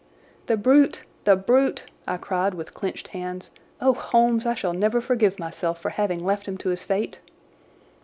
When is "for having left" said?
5.79-6.47